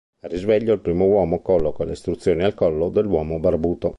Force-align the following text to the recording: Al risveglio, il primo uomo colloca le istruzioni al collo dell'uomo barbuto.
Al 0.21 0.31
risveglio, 0.31 0.73
il 0.73 0.79
primo 0.79 1.05
uomo 1.05 1.43
colloca 1.43 1.83
le 1.83 1.91
istruzioni 1.91 2.41
al 2.41 2.55
collo 2.55 2.89
dell'uomo 2.89 3.37
barbuto. 3.37 3.89